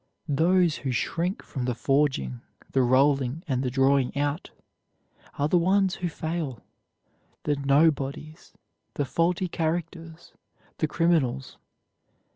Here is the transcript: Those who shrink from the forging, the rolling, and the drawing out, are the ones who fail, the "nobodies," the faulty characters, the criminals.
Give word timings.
Those 0.27 0.77
who 0.77 0.89
shrink 0.91 1.43
from 1.43 1.65
the 1.65 1.75
forging, 1.75 2.41
the 2.71 2.81
rolling, 2.81 3.43
and 3.47 3.61
the 3.61 3.69
drawing 3.69 4.17
out, 4.17 4.49
are 5.37 5.47
the 5.47 5.59
ones 5.59 5.93
who 5.97 6.09
fail, 6.09 6.63
the 7.43 7.55
"nobodies," 7.57 8.51
the 8.95 9.05
faulty 9.05 9.47
characters, 9.47 10.33
the 10.79 10.87
criminals. 10.87 11.59